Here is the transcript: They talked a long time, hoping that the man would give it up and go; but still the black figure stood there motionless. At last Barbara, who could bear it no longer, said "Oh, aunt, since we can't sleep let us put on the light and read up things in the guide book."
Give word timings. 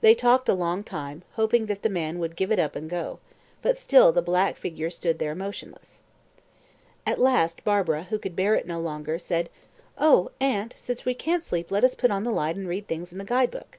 They 0.00 0.14
talked 0.14 0.48
a 0.48 0.54
long 0.54 0.82
time, 0.82 1.22
hoping 1.32 1.66
that 1.66 1.82
the 1.82 1.90
man 1.90 2.18
would 2.18 2.34
give 2.34 2.50
it 2.50 2.58
up 2.58 2.74
and 2.74 2.88
go; 2.88 3.18
but 3.60 3.76
still 3.76 4.10
the 4.10 4.22
black 4.22 4.56
figure 4.56 4.88
stood 4.88 5.18
there 5.18 5.34
motionless. 5.34 6.00
At 7.04 7.18
last 7.20 7.62
Barbara, 7.62 8.04
who 8.04 8.18
could 8.18 8.34
bear 8.34 8.54
it 8.54 8.66
no 8.66 8.80
longer, 8.80 9.18
said 9.18 9.50
"Oh, 9.98 10.30
aunt, 10.40 10.72
since 10.78 11.04
we 11.04 11.12
can't 11.12 11.42
sleep 11.42 11.70
let 11.70 11.84
us 11.84 11.94
put 11.94 12.10
on 12.10 12.22
the 12.24 12.32
light 12.32 12.56
and 12.56 12.66
read 12.68 12.84
up 12.84 12.88
things 12.88 13.12
in 13.12 13.18
the 13.18 13.24
guide 13.26 13.50
book." 13.50 13.78